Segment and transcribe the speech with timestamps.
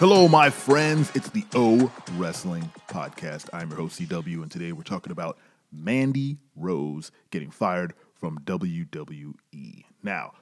[0.00, 1.12] Hello, my friends.
[1.14, 3.50] It's the O Wrestling Podcast.
[3.52, 5.36] I'm your host, CW, and today we're talking about
[5.70, 9.84] Mandy Rose getting fired from WWE.
[10.02, 10.32] Now,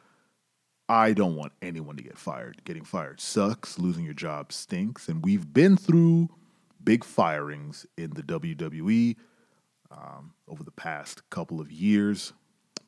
[0.88, 2.62] I don't want anyone to get fired.
[2.66, 6.28] Getting fired sucks, losing your job stinks, and we've been through
[6.84, 9.16] big firings in the WWE
[9.90, 12.32] um, over the past couple of years.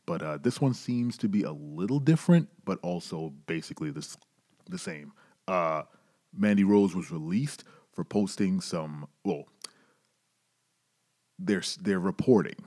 [0.07, 4.17] But uh, this one seems to be a little different, but also basically this,
[4.69, 5.13] the same.
[5.49, 5.83] Uh,
[6.37, 9.07] Mandy Rose was released for posting some.
[9.25, 9.45] Well,
[11.39, 12.65] they're they're reporting.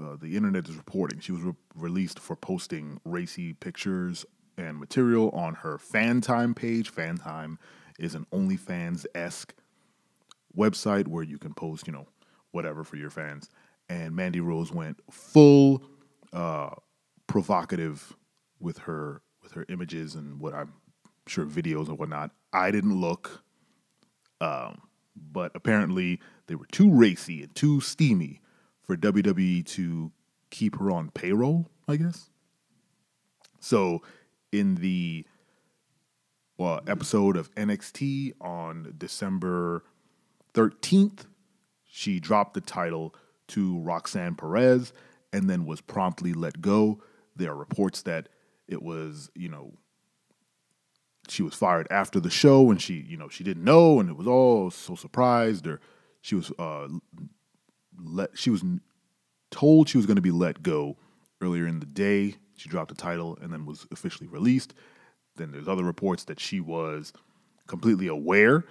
[0.00, 4.26] Uh, the internet is reporting she was re- released for posting racy pictures
[4.58, 6.92] and material on her FanTime page.
[6.92, 7.56] FanTime
[7.98, 9.54] is an OnlyFans esque
[10.56, 12.06] website where you can post, you know,
[12.50, 13.48] whatever for your fans.
[13.88, 15.82] And Mandy Rose went full
[16.32, 16.70] uh,
[17.26, 18.16] provocative
[18.60, 20.72] with her with her images and what I'm
[21.26, 22.32] sure videos and whatnot.
[22.56, 23.42] I didn't look,
[24.40, 24.82] um,
[25.14, 28.40] but apparently they were too racy and too steamy
[28.82, 30.10] for WWE to
[30.50, 31.68] keep her on payroll.
[31.86, 32.30] I guess.
[33.60, 34.02] So,
[34.50, 35.26] in the
[36.56, 39.84] well, episode of NXT on December
[40.54, 41.26] 13th,
[41.84, 43.14] she dropped the title
[43.48, 44.92] to Roxanne Perez
[45.32, 47.02] and then was promptly let go.
[47.36, 48.30] There are reports that
[48.66, 49.74] it was, you know,
[51.28, 54.16] she was fired after the show and she, you know, she didn't know and it
[54.16, 55.80] was all so surprised or
[56.20, 56.88] she was uh
[58.02, 58.62] let she was
[59.50, 60.96] told she was going to be let go
[61.40, 62.36] earlier in the day.
[62.56, 64.74] She dropped the title and then was officially released.
[65.36, 67.12] Then there's other reports that she was
[67.66, 68.64] completely aware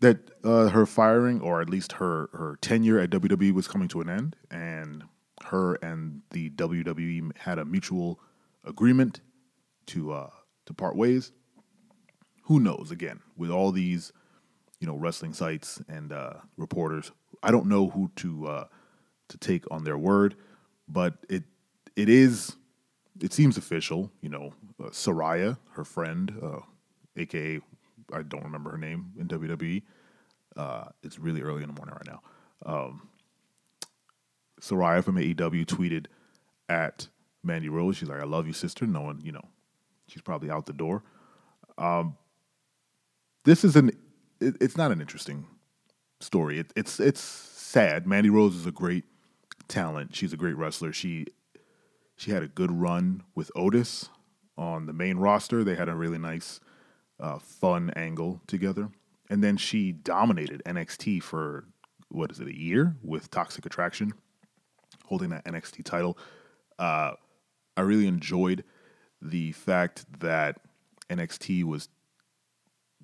[0.00, 4.00] that uh, her firing or at least her her tenure at WWE was coming to
[4.00, 5.04] an end and
[5.44, 8.20] her and the WWE had a mutual
[8.64, 9.20] agreement
[9.86, 10.30] to uh,
[10.66, 11.32] to part ways
[12.48, 12.90] who knows?
[12.90, 14.10] Again, with all these,
[14.80, 18.64] you know, wrestling sites and uh, reporters, I don't know who to uh,
[19.28, 20.34] to take on their word,
[20.88, 21.44] but it
[21.94, 22.56] it is
[23.20, 24.10] it seems official.
[24.22, 26.32] You know, uh, Saraya, her friend,
[27.18, 27.60] aka uh,
[28.16, 29.82] I don't remember her name in WWE.
[30.56, 32.22] Uh, it's really early in the morning right now.
[32.64, 33.08] Um,
[34.58, 36.06] Saraya from AEW tweeted
[36.70, 37.08] at
[37.44, 37.98] Mandy Rose.
[37.98, 39.44] She's like, "I love you, sister." Knowing, you know,
[40.06, 41.02] she's probably out the door.
[41.76, 42.16] Um,
[43.48, 43.90] this is an
[44.40, 45.46] it, it's not an interesting
[46.20, 46.58] story.
[46.58, 48.06] It, it's it's sad.
[48.06, 49.04] Mandy Rose is a great
[49.68, 50.14] talent.
[50.14, 50.92] She's a great wrestler.
[50.92, 51.26] She
[52.16, 54.10] she had a good run with Otis
[54.58, 55.64] on the main roster.
[55.64, 56.60] They had a really nice,
[57.20, 58.90] uh, fun angle together.
[59.30, 61.64] And then she dominated NXT for
[62.08, 64.14] what is it, a year with Toxic Attraction,
[65.06, 66.18] holding that NXT title.
[66.78, 67.12] Uh,
[67.76, 68.64] I really enjoyed
[69.22, 70.60] the fact that
[71.08, 71.88] NXT was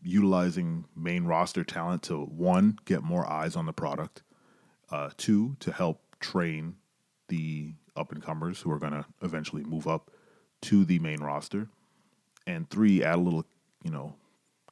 [0.04, 4.22] utilizing main roster talent to one, get more eyes on the product,
[4.91, 6.76] uh, two, to help train
[7.28, 10.10] the up and comers who are going to eventually move up
[10.62, 11.69] to the main roster,
[12.47, 13.44] and three, add a little,
[13.82, 14.14] you know,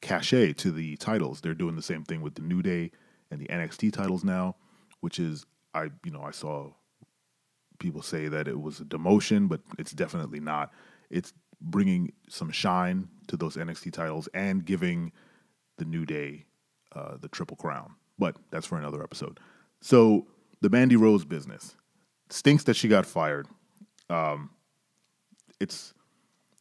[0.00, 1.40] cachet to the titles.
[1.40, 2.90] They're doing the same thing with the New Day
[3.30, 4.56] and the NXT titles now,
[5.00, 6.70] which is I, you know, I saw
[7.78, 10.72] people say that it was a demotion, but it's definitely not.
[11.10, 11.32] It's
[11.62, 15.12] bringing some shine to those NXT titles and giving
[15.78, 16.46] the New Day
[16.94, 17.94] uh, the Triple Crown.
[18.18, 19.40] But that's for another episode.
[19.80, 20.26] So
[20.60, 21.76] the Mandy Rose business
[22.30, 23.46] stinks that she got fired.
[24.10, 24.50] Um,
[25.60, 25.94] it's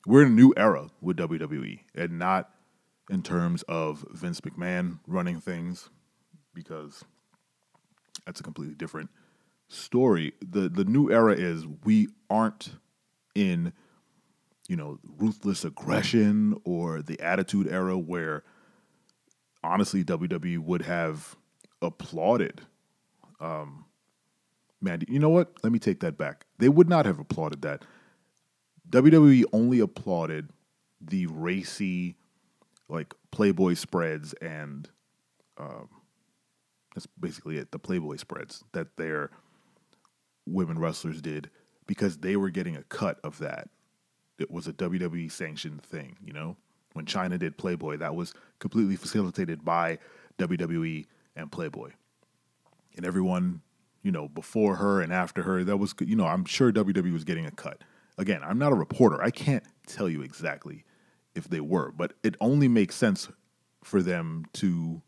[0.06, 2.50] we're in a new era with WWE, and not
[3.09, 5.90] in terms of Vince McMahon running things,
[6.53, 7.03] because
[8.25, 9.09] that's a completely different
[9.67, 10.34] story.
[10.41, 12.75] the The new era is we aren't
[13.35, 13.73] in
[14.71, 18.41] you know, ruthless aggression or the attitude era where
[19.65, 21.35] honestly WWE would have
[21.81, 22.61] applauded
[23.41, 23.84] um
[24.79, 25.07] Mandy.
[25.09, 25.51] You know what?
[25.61, 26.46] Let me take that back.
[26.57, 27.84] They would not have applauded that.
[28.90, 30.51] WWE only applauded
[31.01, 32.16] the racy
[32.87, 34.90] like Playboy spreads and
[35.57, 35.90] um
[36.96, 39.31] that's basically it, the Playboy spreads that their
[40.47, 41.49] women wrestlers did
[41.87, 43.67] because they were getting a cut of that
[44.41, 46.58] it was a WWE sanctioned thing, you know?
[46.93, 49.99] When Chyna did Playboy, that was completely facilitated by
[50.38, 51.05] WWE
[51.35, 51.91] and Playboy.
[52.97, 53.61] And everyone,
[54.03, 57.23] you know, before her and after her, that was, you know, I'm sure WWE was
[57.23, 57.82] getting a cut.
[58.17, 59.22] Again, I'm not a reporter.
[59.22, 60.84] I can't tell you exactly
[61.34, 63.29] if they were, but it only makes sense
[63.84, 65.02] for them to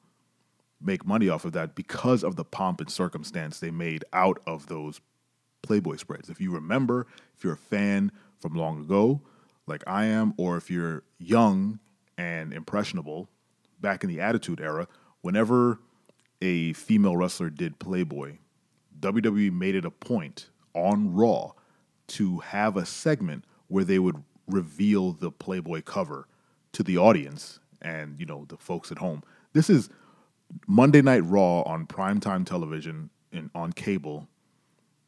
[0.82, 4.68] make money off of that because of the pomp and circumstance they made out of
[4.68, 5.02] those
[5.62, 6.30] Playboy spreads.
[6.30, 8.12] If you remember, if you're a fan
[8.44, 9.22] from long ago,
[9.68, 11.80] like I am, or if you're young
[12.18, 13.30] and impressionable,
[13.80, 14.88] back in the Attitude Era,
[15.22, 15.80] whenever
[16.42, 18.40] a female wrestler did Playboy,
[19.00, 21.54] WWE made it a point on Raw
[22.08, 26.28] to have a segment where they would reveal the Playboy cover
[26.74, 29.24] to the audience and you know the folks at home.
[29.54, 29.90] This is
[30.68, 34.28] Monday Night Raw on primetime television and on cable.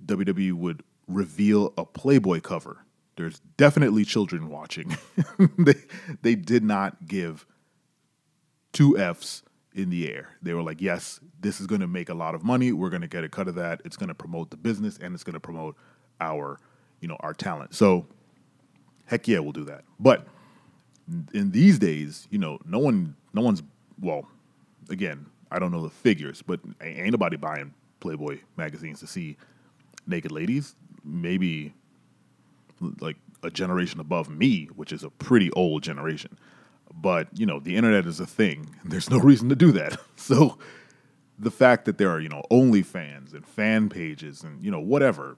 [0.05, 2.84] WWE would reveal a Playboy cover.
[3.15, 4.97] There's definitely children watching.
[5.57, 5.75] they
[6.21, 7.45] they did not give
[8.73, 9.41] two F's
[9.73, 10.29] in the air.
[10.41, 12.71] They were like, yes, this is going to make a lot of money.
[12.71, 13.81] We're going to get a cut of that.
[13.85, 15.75] It's going to promote the business and it's going to promote
[16.21, 16.59] our,
[17.01, 17.75] you know, our talent.
[17.75, 18.07] So,
[19.05, 19.83] heck yeah, we'll do that.
[19.99, 20.27] But
[21.33, 23.61] in these days, you know, no one, no one's,
[23.99, 24.27] well,
[24.89, 29.37] again, I don't know the figures, but ain't nobody buying Playboy magazines to see
[30.07, 30.75] naked ladies.
[31.03, 31.73] Maybe
[32.99, 36.37] like a generation above me, which is a pretty old generation.
[36.93, 38.75] But, you know, the internet is a thing.
[38.85, 39.97] There's no reason to do that.
[40.17, 40.57] So
[41.37, 45.37] the fact that there are, you know, OnlyFans and fan pages and, you know, whatever,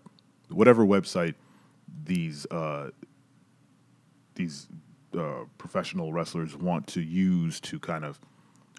[0.50, 1.34] whatever website
[2.06, 2.92] these uh,
[4.36, 4.68] these
[5.18, 8.20] uh, professional wrestlers want to use to kind of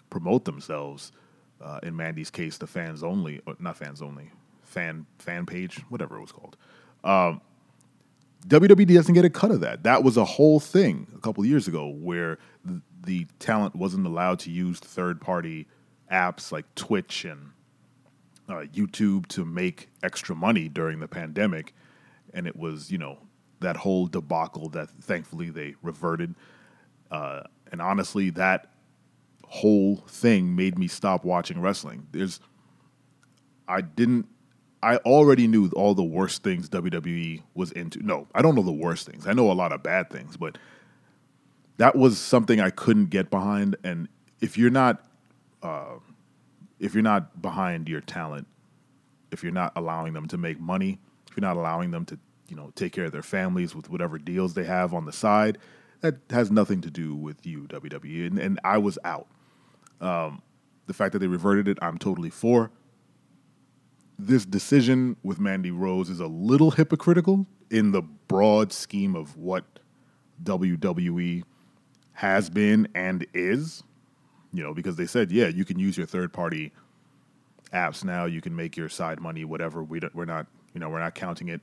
[0.08, 1.12] promote themselves.
[1.61, 4.31] Uh, in Mandy's case, the fans only, not fans only,
[4.62, 6.56] fan fan page, whatever it was called.
[7.02, 7.40] Um,
[8.46, 9.82] WWE doesn't get a cut of that.
[9.82, 14.38] That was a whole thing a couple years ago where the, the talent wasn't allowed
[14.40, 15.67] to use third party
[16.11, 17.50] apps like Twitch and
[18.49, 21.75] uh, YouTube to make extra money during the pandemic.
[22.32, 23.19] And it was, you know,
[23.61, 26.35] that whole debacle that thankfully they reverted.
[27.11, 27.43] Uh,
[27.73, 28.70] and honestly, that
[29.44, 32.06] whole thing made me stop watching wrestling.
[32.12, 32.40] There's,
[33.67, 34.29] I didn't
[34.82, 38.04] I already knew all the worst things WWE was into.
[38.04, 39.26] No, I don't know the worst things.
[39.26, 40.56] I know a lot of bad things, but
[41.78, 43.76] that was something I couldn't get behind.
[43.82, 44.08] And
[44.40, 45.04] if you're not,
[45.62, 45.96] uh,
[46.78, 48.46] if you're not behind your talent,
[49.32, 50.98] if you're not allowing them to make money,
[51.28, 54.16] if you're not allowing them to, you know, take care of their families with whatever
[54.16, 55.58] deals they have on the side,
[56.00, 58.28] that has nothing to do with you, WWE.
[58.28, 59.26] And, and I was out.
[60.00, 60.40] Um,
[60.86, 62.70] the fact that they reverted it, I'm totally for
[64.18, 69.64] this decision with Mandy Rose is a little hypocritical in the broad scheme of what
[70.42, 71.44] WWE
[72.14, 73.82] has been and is.
[74.52, 76.72] You know, because they said, yeah, you can use your third party
[77.72, 78.24] apps now.
[78.24, 79.82] You can make your side money, whatever.
[79.82, 81.60] We we're not, you know, we're not counting it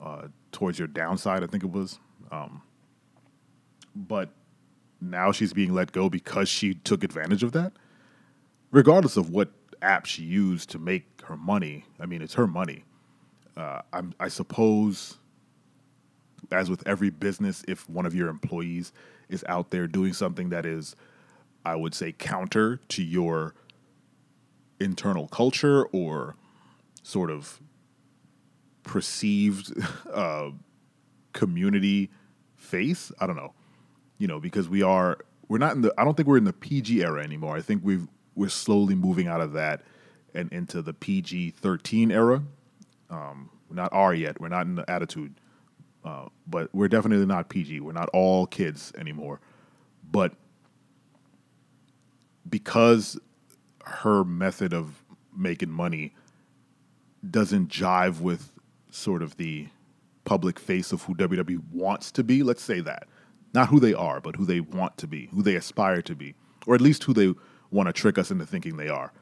[0.00, 1.44] uh, towards your downside.
[1.44, 2.00] I think it was.
[2.30, 2.62] Um,
[3.94, 4.30] but
[5.00, 7.72] now she's being let go because she took advantage of that.
[8.72, 11.84] Regardless of what app she used to make her money.
[12.00, 12.84] I mean, it's her money.
[13.56, 13.82] Uh,
[14.18, 15.18] i suppose,
[16.50, 18.92] as with every business, if one of your employees
[19.28, 20.96] is out there doing something that is,
[21.64, 23.54] I would say, counter to your
[24.80, 26.36] internal culture or
[27.02, 27.60] sort of
[28.82, 29.72] perceived
[30.12, 30.50] uh,
[31.32, 32.10] community
[32.56, 33.54] face, I don't know.
[34.18, 36.52] You know, because we are, we're not in the, I don't think we're in the
[36.52, 37.56] PG era anymore.
[37.56, 39.82] I think we've, we're slowly moving out of that
[40.34, 42.42] and into the PG 13 era.
[43.10, 44.40] Um, we're not R yet.
[44.40, 45.34] We're not in the attitude,
[46.04, 47.80] uh, but we're definitely not PG.
[47.80, 49.40] We're not all kids anymore.
[50.10, 50.34] But
[52.48, 53.18] because
[53.84, 55.02] her method of
[55.36, 56.14] making money
[57.28, 58.52] doesn't jive with
[58.90, 59.68] sort of the
[60.24, 63.08] public face of who WWE wants to be, let's say that.
[63.54, 66.34] Not who they are, but who they want to be, who they aspire to be,
[66.66, 67.34] or at least who they
[67.70, 69.12] want to trick us into thinking they are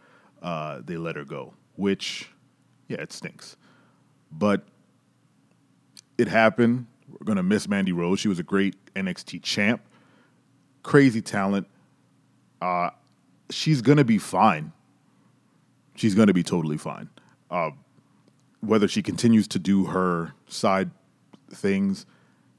[0.43, 2.31] uh, they let her go, which,
[2.89, 3.57] yeah, it stinks.
[4.33, 4.63] But
[6.19, 6.87] it happened.
[7.09, 8.21] We're going to miss Mandy Rose.
[8.21, 9.83] She was a great NXT champ,
[10.83, 11.67] crazy talent.
[12.61, 12.91] Uh,
[13.51, 14.73] she's going to be fine.
[15.97, 17.11] She's going to be totally fine.
[17.51, 17.71] Uh,
[18.61, 20.91] whether she continues to do her side
[21.53, 22.07] things,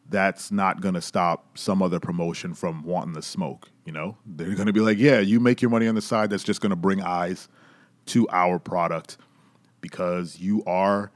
[0.09, 3.69] that's not going to stop some other promotion from wanting the smoke.
[3.85, 6.29] You know, they're going to be like, yeah, you make your money on the side.
[6.29, 7.47] That's just going to bring eyes
[8.08, 9.17] to our product
[9.81, 11.12] because you are,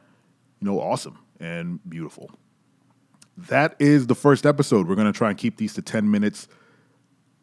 [0.60, 2.32] you know, awesome and beautiful.
[3.38, 4.88] That is the first episode.
[4.88, 6.48] We're going to try and keep these to 10 minutes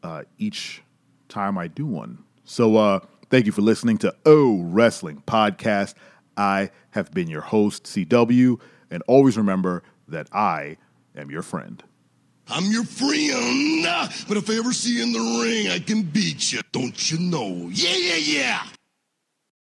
[0.02, 0.82] uh, each
[1.28, 2.24] time I do one.
[2.44, 5.94] So, uh, thank you for listening to Oh Wrestling Podcast.
[6.36, 10.78] I have been your host, CW, and always remember that I
[11.14, 11.82] am your friend.
[12.48, 13.84] I'm your friend,
[14.28, 16.60] but if I ever see you in the ring, I can beat you.
[16.72, 17.68] Don't you know?
[17.70, 18.62] Yeah, yeah, yeah.